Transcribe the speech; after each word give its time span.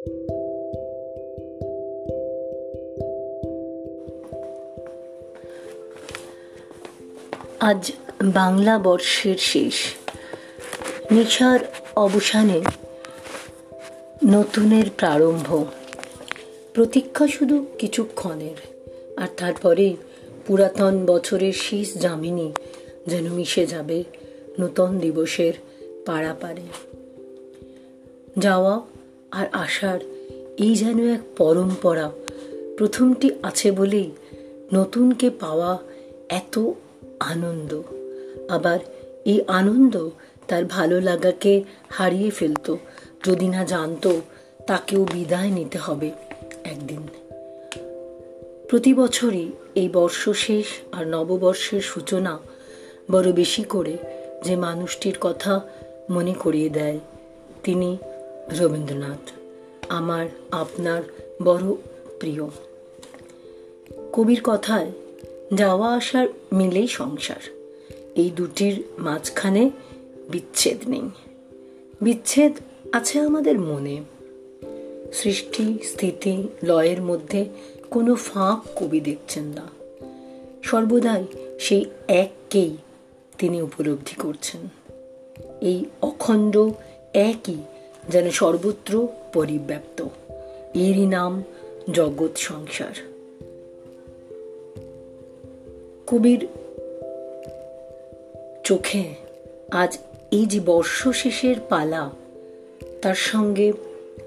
আজ 0.00 0.06
বাংলা 8.24 8.78
বর্ষের 8.78 9.36
শেষ। 9.36 9.74
নিশার 11.10 11.60
অবসানে 11.96 12.60
নতুনের 14.26 14.84
প্রারম্ভ। 14.96 15.64
প্রতীক্ষা 16.74 17.28
শুধু 17.28 17.66
কিছুক্ষণের 17.78 18.56
আর 19.16 19.28
তারপরে 19.36 19.96
পুরাতন 20.46 21.06
বছরের 21.06 21.52
শেষ 21.52 21.96
জামিনী 21.96 22.52
যেন 23.06 23.32
মিশে 23.32 23.66
যাবে 23.66 24.04
নূতন 24.58 24.98
দিবসের 24.98 25.52
পাড়াপাড়ে 26.06 26.62
যাওয়া 28.38 28.80
আর 29.30 29.46
আশার 29.52 30.00
এই 30.58 30.74
যেন 30.74 31.14
এক 31.14 31.20
পরম্পরা। 31.36 32.10
প্রথমটি 32.78 33.30
আছে 33.42 33.72
বলেই 33.72 34.10
নতুনকে 34.74 35.30
পাওয়া 35.30 35.78
এত 36.28 36.58
আনন্দ। 37.20 37.82
আবার 38.48 38.78
এই 39.24 39.40
আনন্দ 39.46 40.08
তার 40.48 40.64
ভালো 40.64 41.00
লাগাকে 41.00 41.64
হারিয়ে 41.88 42.30
ফেলত। 42.30 42.74
যদি 43.24 43.48
না 43.48 43.64
জানতো, 43.64 44.20
তাকেও 44.66 45.06
বিদায় 45.12 45.50
নিতে 45.50 45.78
হবে 45.78 46.10
একদিন। 46.64 47.08
প্রতি 48.68 48.94
বছরই 48.94 49.52
এই 49.74 49.88
বর্ষ 49.88 50.28
শেষ 50.28 50.66
আর 50.92 51.08
নববর্ষের 51.08 51.80
সূচনা 51.80 52.38
বড় 53.10 53.32
বেশি 53.32 53.62
করে 53.62 53.96
যে 54.44 54.56
মানুষটির 54.56 55.16
কথা 55.20 55.60
মনে 56.10 56.32
করিয়ে 56.32 56.68
দেয়। 56.68 56.98
তিনি 57.64 57.98
রবীন্দ্রনাথ, 58.58 59.30
আমার, 59.88 60.26
আপনার 60.50 61.02
বড় 61.42 61.62
প্রিয়। 62.18 62.42
কবির 64.12 64.40
কথায় 64.44 64.92
যাওয়া 65.54 65.94
আসার 65.94 66.28
মিলেই 66.52 66.86
সংসার। 66.86 67.70
এই 68.14 68.30
দুটির 68.30 68.84
মাঝখানে 68.98 69.70
বিচ্ছেদ 70.30 70.88
নেই। 70.88 71.10
বিচ্ছেদ 72.00 72.52
আছে 72.92 73.20
আমাদের 73.20 73.58
মনে। 73.58 74.02
সৃষ্টি, 75.12 75.78
স্থিতি, 75.82 76.48
লয়ের 76.62 77.02
মধ্যে 77.02 77.48
কোনো 77.90 78.14
ফাঁক 78.14 78.60
কবি 78.76 79.00
দেখছেন 79.00 79.44
না। 79.44 79.68
সর্বদাই 80.62 81.24
সেই 81.60 81.84
এককেই 82.08 82.76
তিনি 83.38 83.62
উপলব্ধি 83.62 84.14
করছেন। 84.14 84.60
এই 85.60 85.84
অখণ্ড 86.02 86.70
একই 87.14 87.56
যেন 88.08 88.30
সর্বত্র 88.30 89.08
পরিব্যাপ্ত। 89.32 90.04
এরই 90.74 91.06
নাম 91.06 91.42
জগৎ 91.92 92.30
সংসার। 92.36 92.92
কবির 96.06 96.46
চোখে 98.64 99.14
আজ 99.70 99.98
এই 100.30 100.46
যে 100.46 100.60
বর্ষ 100.60 101.08
শেষের 101.08 101.56
পালা, 101.68 102.10
তার 103.02 103.14
সঙ্গে 103.14 103.72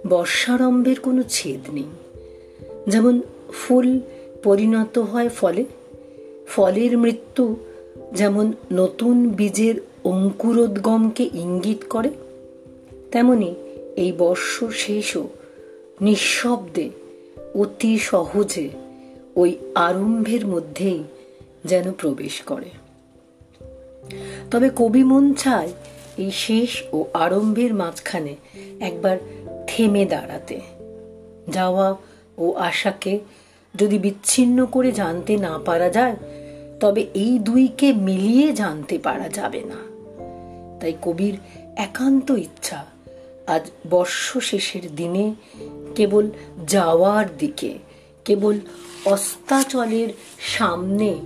বর্ষারম্ভের 0.10 1.00
কোনো 1.00 1.24
ছেদ 1.30 1.74
নেই। 1.74 1.90
যেমন 2.88 3.22
ফুল 3.52 4.00
পরিণত 4.44 4.98
হয় 4.98 5.30
ফলে, 5.30 5.66
ফলের 6.48 6.98
মৃত্যু 6.98 7.56
যেমন 8.14 8.54
নতুন 8.72 9.30
বীজের 9.30 9.76
অঙ্কুরোদ্গমকে 10.04 11.30
ইঙ্গিত 11.34 11.84
করে 11.90 12.10
তেমনি 13.14 13.56
এই 13.96 14.12
বর্ষ 14.12 14.64
শেষও 14.74 15.28
নিঃশব্দে 16.02 16.90
অতি 17.56 18.00
সহজে 18.00 18.70
ওই 19.36 19.58
আরম্ভের 19.76 20.48
মধ্যেই 20.48 21.04
যেন 21.66 21.92
প্রবেশ 21.92 22.42
করে। 22.42 22.70
তবে 24.52 24.70
কবি 24.76 25.04
মন 25.04 25.34
চায় 25.34 25.72
এই 26.18 26.32
শেষ 26.32 26.84
ও 26.94 27.06
আরম্ভের 27.14 27.74
মাঝখানে 27.74 28.36
একবার 28.80 29.18
থেমে 29.68 30.06
দাঁড়াতে। 30.06 30.60
যাওয়া 31.50 31.96
ও 32.38 32.54
আশাকে 32.54 33.20
যদি 33.76 33.98
বিচ্ছিন্ন 34.00 34.66
করে 34.66 34.92
জানতে 34.92 35.38
না 35.38 35.60
পারা 35.66 35.90
যায়, 35.90 36.16
তবে 36.80 37.06
এই 37.14 37.40
দুইকে 37.40 37.94
মিলিয়ে 37.94 38.54
জানতে 38.54 38.98
পারা 38.98 39.30
যাবে 39.30 39.62
না। 39.64 39.80
তাই 40.80 40.94
কবির 41.02 41.36
একান্ত 41.78 42.32
ইচ্ছা 42.32 42.86
আজ 43.48 43.72
বর্ষ 43.90 44.38
শেষের 44.38 44.96
দিনে 44.96 45.34
কেবল 45.96 46.30
যাওয়ার 46.68 47.38
দিকে, 47.38 47.78
কেবল 48.26 48.60
অস্তাচলের 49.06 50.10
সামনে 50.40 51.20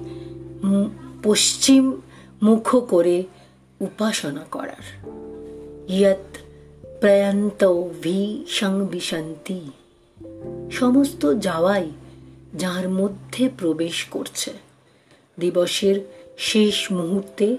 পশ্চিম 1.23 2.01
মুখ 2.43 2.87
করে 2.89 3.23
উপাসনা 3.79 4.45
করার। 4.51 5.07
ইয়ত 5.91 6.37
প্রয়ন্ত 6.99 7.83
ভি 8.01 8.45
সংবিশান্তি 8.47 9.59
সমস্ত 10.71 11.35
যাওয়াই 11.39 11.91
যার 12.55 12.89
মধ্যে 12.89 13.49
প্রবেশ 13.57 14.05
করছে। 14.11 14.53
দিবসের 15.39 16.01
শেষ 16.37 16.91
মুহূর্তে 16.91 17.57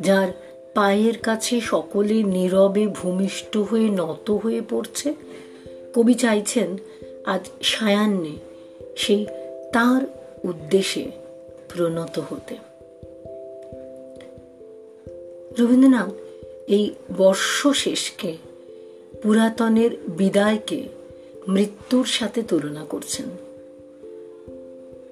যার 0.00 0.28
পায়ের 0.74 1.18
কাছে 1.18 1.60
সকলে 1.60 2.22
নীরবে 2.22 2.86
ভূমিষ্ঠ 2.86 3.56
হয়ে 3.56 3.88
নত 3.88 4.30
হয়ে 4.30 4.62
পড়ছে। 4.70 5.14
কবি 5.94 6.14
চাইছেন 6.14 6.76
আজ 7.24 7.48
সায়ান্নে 7.62 8.32
সেই 8.96 9.26
তার 9.72 10.02
উদ্দেশ্যে 10.48 11.10
প্রণত 11.68 12.18
হতে। 12.18 12.56
রবীন্দ্রনাথ 15.58 16.10
এই 16.68 16.90
বর্ষ 17.16 17.66
শেষকে, 17.66 18.36
পুরাতনের 19.22 19.90
বিদায়কে 20.08 20.82
মৃত্যুর 21.48 22.06
সাথে 22.06 22.42
তুলনা 22.42 22.84
করছেন। 22.84 23.24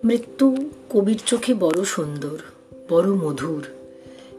মৃত্যু 0.04 0.56
কবির 0.90 1.20
চোখে 1.26 1.54
বড় 1.54 1.84
সুন্দর, 1.84 2.38
বড় 2.90 3.14
মধুর, 3.14 3.64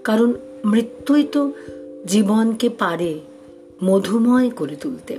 কারণ 0.03 0.33
মৃত্যুই 0.65 1.23
তো 1.23 1.51
জীবনকে 2.05 2.69
পারে 2.69 3.19
মধুময় 3.83 4.49
করে 4.49 4.75
তুলতে। 4.75 5.17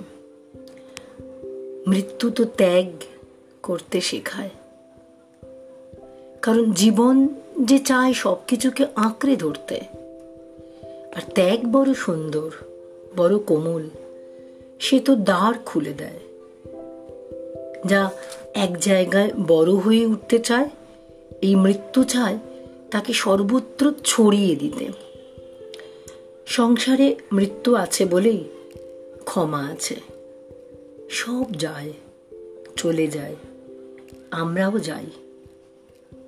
মৃত্যু 1.87 2.31
তো 2.31 2.44
ত্যাগ 2.44 2.93
করতে 3.62 4.00
শেখায়। 4.00 4.50
কারণ 6.43 6.72
জীবন 6.72 7.28
যে 7.60 7.78
চায় 7.78 8.12
সব 8.12 8.37
কিছুকে 8.47 8.87
আঁকড়ে 8.97 9.37
ধরতে। 9.37 9.81
আর 11.16 11.21
ত্যাগ 11.34 11.72
বড় 11.72 11.94
সুন্দর, 11.94 12.50
বড় 13.16 13.38
কোমল, 13.38 13.88
সে 14.81 15.00
তো 15.00 15.16
দ্বার 15.16 15.54
খুলে 15.66 15.93
দেয়। 15.93 16.19
যা 17.87 18.10
এক 18.54 18.78
জায়গায় 18.78 19.32
বড় 19.47 19.72
হয়ে 19.72 20.06
উঠতে 20.06 20.38
চায়, 20.38 20.71
এই 21.43 21.54
মৃত্যু 21.54 22.04
চায় 22.04 22.38
তাকে 22.91 23.12
সর্বত্র 23.12 23.93
ছড়িয়ে 24.04 24.56
দিতে। 24.56 25.07
সংসারে 26.48 27.09
মৃত্যু 27.32 27.70
আছে 27.75 28.03
বলেই 28.06 28.44
ক্ষমা 29.25 29.60
আছে। 29.66 29.97
সব 31.10 31.47
যায়, 31.59 31.92
চলে 32.76 33.06
যায়, 33.06 33.36
আমরাও 34.31 34.78
যাই। 34.78 35.06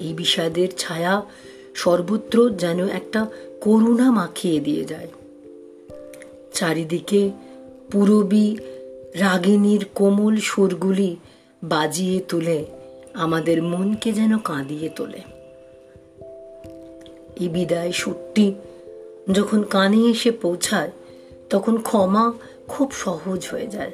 এই 0.01 0.13
বিষাদের 0.13 0.69
ছায়া 0.79 1.15
সর্বত্র 1.75 2.51
যেন 2.51 2.81
একটা 2.89 3.21
করুণা 3.61 4.11
মাখিয়ে 4.11 4.61
দিয়ে 4.61 4.85
যায়। 4.85 5.11
চারিদিকে 6.55 7.31
পুরবী 7.91 8.57
রাগিনীর 9.15 9.83
কোমল 9.95 10.37
সুরগুলি 10.37 11.17
বাজিয়ে 11.65 12.21
তুলে, 12.21 12.59
আমাদের 13.15 13.63
মনকে 13.63 14.13
যেন 14.13 14.39
কাঁদিয়ে 14.39 14.89
তোলে। 14.89 15.21
এই 17.41 17.49
বিদায় 17.49 17.93
সুরটি 17.93 18.47
যখন 19.33 19.63
কানে 19.63 19.97
এসে 19.97 20.31
পৌঁছায়, 20.31 20.91
তখন 21.51 21.79
ক্ষমা 21.79 22.33
খুব 22.69 22.93
সহজ 22.93 23.49
হয়ে 23.51 23.67
যায়। 23.67 23.91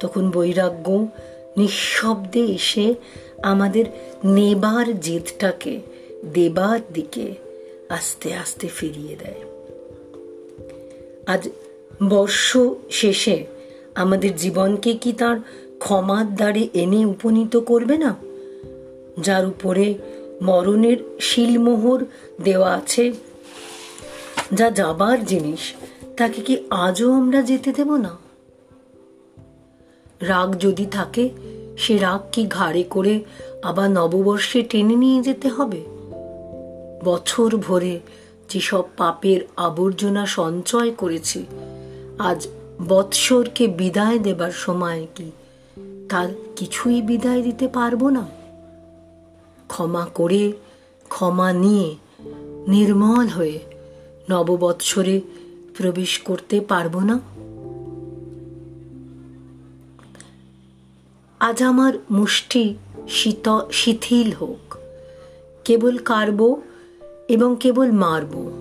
তখন 0.00 0.30
বৈরাগ্য 0.30 1.06
নিঃশব্দে 1.56 2.40
এসে 2.40 2.94
আমাদের 3.42 3.84
নেবার 4.24 5.00
জেদটাকে 5.00 5.80
দেবার 6.32 6.80
দিকে 6.92 7.34
আস্তে 7.88 8.34
আস্তে 8.34 8.68
ফিরিয়ে 8.68 9.16
দেয়। 9.16 9.40
আজ 11.26 11.48
বর্ষ 12.08 12.58
শেষে 12.90 13.46
আমাদের 13.94 14.36
জীবনকে 14.36 14.92
কি 14.92 15.12
তার 15.12 15.36
ক্ষমার 15.78 16.34
দ্বারে 16.34 16.68
এনে 16.74 17.04
উপনীত 17.04 17.56
করবে 17.56 17.98
না? 17.98 18.16
যার 19.20 19.46
উপরে 19.46 19.94
মরণের 20.42 20.96
শিলমোহর 21.20 22.04
দেওয়া 22.44 22.74
আছে 22.74 23.12
যা 24.54 24.70
যাবার 24.70 25.24
জিনিস, 25.24 25.72
তাকে 26.16 26.40
কি 26.40 26.56
আজও 26.70 27.12
আমরা 27.12 27.42
যেতে 27.42 27.72
দেব 27.72 27.96
না? 27.96 28.16
রাগ 30.20 30.58
যদি 30.58 30.86
থাকে, 30.86 31.30
সে 31.78 31.98
রাগ 31.98 32.20
কি 32.32 32.46
ঘাড়ে 32.46 32.82
করে 32.82 33.24
আবার 33.62 33.90
নববর্ষে 33.90 34.62
টেনে 34.62 34.96
নিয়ে 34.96 35.22
যেতে 35.22 35.48
হবে? 35.48 35.84
বছর 37.04 37.56
ভরে 37.56 38.00
যেসব 38.48 38.84
পাপের 38.96 39.40
আবর্জনা 39.56 40.26
সঞ্চয় 40.26 40.90
করেছি, 40.90 41.46
আজ 42.18 42.48
বৎসরকে 42.88 43.66
বিদায় 43.66 44.18
দেবার 44.18 44.50
সময় 44.50 45.06
কি 45.14 45.30
তার 46.08 46.28
কিছুই 46.56 47.02
বিদায় 47.02 47.42
দিতে 47.42 47.68
পারব 47.68 48.08
না? 48.08 48.26
ক্ষমা 49.68 50.06
করে, 50.14 50.52
ক্ষমা 51.08 51.52
নিয়ে 51.52 51.94
নির্মল 52.68 53.28
হয়ে 53.28 53.58
নববৎসরে 54.30 55.20
প্রবেশ 55.76 56.18
করতে 56.18 56.60
পারব 56.60 56.98
না? 56.98 57.20
আজ 61.40 61.62
আমার 61.62 61.92
মুষ্টি 62.10 62.74
শীত, 63.08 63.60
শিথিল 63.72 64.32
হোক। 64.32 64.76
কেবল 65.64 65.98
কারব 65.98 66.60
এবং 67.28 67.56
কেবল 67.60 67.92
মারব। 67.92 68.52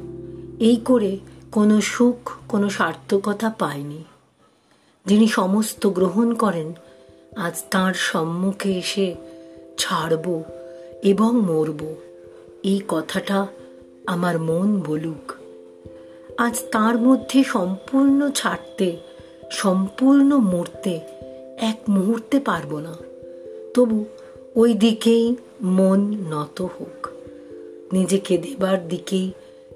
এই 0.60 0.76
করে 0.76 1.18
কোনো 1.52 1.82
সুখ, 1.82 2.32
কোনো 2.48 2.70
সার্থকতা 2.70 3.50
পায়নি 3.50 4.04
যিনি 5.06 5.28
সমস্ত 5.28 5.88
গ্রহণ 5.88 6.34
করেন, 6.34 6.74
আজ 7.36 7.64
তাঁর 7.72 7.94
সম্মুখে 7.94 8.74
এসে 8.74 9.16
ছাড়ব 9.78 10.44
এবং 11.04 11.42
মরব। 11.42 11.96
এই 12.64 12.82
কথাটা 12.88 13.48
আমার 14.08 14.40
মন 14.40 14.82
বলুক। 14.88 15.33
আজ 16.38 16.62
তার 16.72 16.98
মধ্যে 16.98 17.44
সম্পূর্ণ 17.44 18.30
ছাড়তে, 18.30 18.98
সম্পূর্ণ 19.52 20.38
মরতে 20.38 21.00
এক 21.58 21.82
মুহূর্তে 21.90 22.40
পারব 22.40 22.80
না। 22.80 22.96
তবু 23.74 24.06
ওই 24.56 24.74
দিকেই 24.74 25.36
মন 25.62 26.00
নত 26.30 26.62
হোক। 26.62 27.08
নিজেকে 27.94 28.38
দেবার 28.38 28.88
দিকেই 28.88 29.32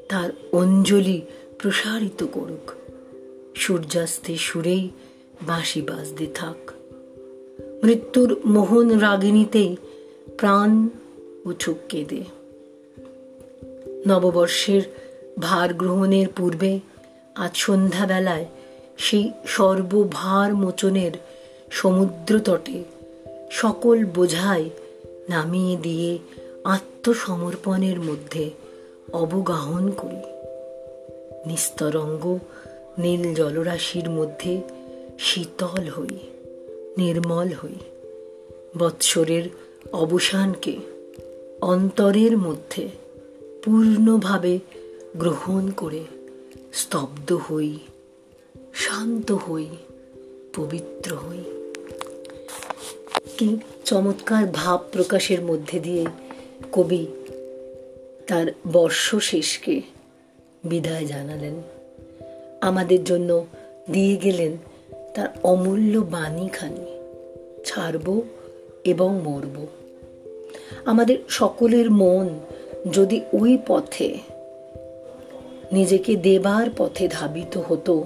তার 0.09 0.29
অঞ্জলি 0.51 1.21
প্রসারিত 1.59 2.25
করুক। 2.33 2.71
সূর্যাস্তে 3.55 4.37
সুরেই 4.37 4.89
বাঁশি 5.47 5.81
বাজতে 5.81 6.27
থাক। 6.33 6.71
মৃত্যুর 7.83 8.41
মোহন 8.45 8.99
রাগিনীতেই 8.99 9.75
প্রাণ 10.37 10.89
উঠুক 11.45 11.77
কেঁদে। 11.89 12.23
নববর্ষের 14.07 14.81
ভার 15.39 15.73
গ্রহণের 15.73 16.27
পূর্বে 16.35 16.79
আজ 17.35 17.55
সন্ধ্যাবেলায় 17.55 18.45
সেই 18.97 19.31
সর্বভার 19.47 20.55
মোচনের 20.55 21.11
সমুদ্র 21.71 22.39
তটে 22.39 22.83
সকল 23.51 24.05
বোঝাই 24.05 24.69
নামিয়ে 25.29 25.77
দিয়ে 25.77 26.17
আত্মসমর্পণের 26.63 27.99
মধ্যে 27.99 28.49
অবগাহন 29.13 29.91
করি। 29.91 30.21
নিস্তরঙ্গ 31.49 32.39
নীল 32.97 33.33
জলরাশির 33.33 34.09
মধ্যে 34.09 34.61
শীতল 35.19 35.89
হই, 35.89 36.19
নির্মল 36.97 37.49
হই। 37.53 37.75
বৎসরের 38.77 39.43
অবসানকে 39.91 40.77
অন্তরের 41.61 42.37
মধ্যে 42.37 42.89
পূর্ণভাবে 43.63 44.59
গ্রহণ 45.17 45.71
করে 45.71 46.03
স্তব্ধ 46.73 47.33
হই, 47.33 47.79
শান্ত 48.73 49.31
হই, 49.31 49.67
পবিত্র 50.55 51.15
হই। 51.15 51.43
কি 53.37 53.57
চমৎকার 53.85 54.45
ভাব 54.53 54.79
প্রকাশের 54.91 55.41
মধ্যে 55.41 55.79
দিয়ে 55.79 56.05
কবি 56.71 57.07
তার 58.27 58.47
বর্ষ 58.71 59.15
শেষকে 59.15 59.81
বিদায় 60.63 61.05
জানালেন। 61.05 61.53
আমাদের 62.61 63.03
জন্য 63.03 63.45
দিয়ে 63.91 64.15
গেলেন 64.15 64.57
তার 65.15 65.27
অমূল্য 65.43 65.99
বাণীখানি, 65.99 66.85
ছাড়ব 67.65 68.21
এবং 68.83 69.21
মরব। 69.21 69.65
আমাদের 70.85 71.17
সকলের 71.29 71.91
মন 71.91 72.39
যদি 72.91 73.21
ওই 73.33 73.57
পথে 73.67 74.17
নিজেকে 75.71 76.15
দেবার 76.15 76.67
পথে 76.77 77.07
ধাবিত 77.07 77.57
হতো। 77.57 78.05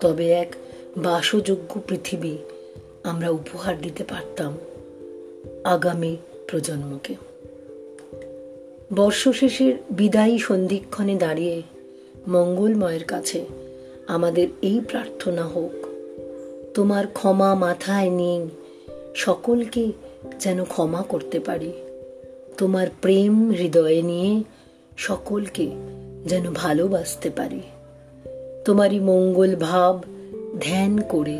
তবে 0.00 0.32
এক 0.32 0.56
বাসযোগ্য 0.96 1.80
পৃথিবী 1.88 2.36
আমরা 3.04 3.30
উপহার 3.30 3.80
দিতে 3.82 4.04
পারতাম 4.04 4.56
আগামী 5.64 6.16
প্রজন্মকে। 6.48 7.14
বর্ষশেষের 8.96 9.74
বিদায়ী 9.90 10.38
সন্ধিক্ষণে 10.38 11.14
দাঁড়িয়ে 11.14 11.62
মঙ্গলময়ের 12.28 13.04
কাছে 13.04 13.46
আমাদের 14.06 14.48
এই 14.62 14.80
প্রার্থনা 14.88 15.44
হোক, 15.44 15.86
তোমার 16.74 17.06
ক্ষমা 17.06 17.54
মাথায় 17.54 18.10
নিয়ে 18.10 18.46
সকলকে 19.14 19.92
যেন 20.40 20.64
ক্ষমা 20.64 21.02
করতে 21.02 21.40
পারি। 21.40 21.72
তোমার 22.56 22.86
প্রেম 23.00 23.50
হৃদয়ে 23.50 24.02
নিয়ে 24.02 24.42
সকলকে 24.96 25.70
যেন 26.26 26.52
ভালোবাসতে 26.52 27.30
পারি। 27.30 27.62
তোমারই 28.64 28.98
মঙ্গল 29.00 29.56
ভাব 29.56 30.02
ধ্যান 30.60 30.98
করে 31.00 31.38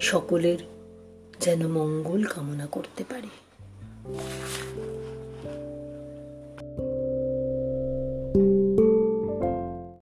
সকলের 0.00 0.58
যেন 1.40 1.68
মঙ্গল 1.68 2.24
কামনা 2.24 2.66
করতে 2.66 3.04
পারি। 3.04 3.30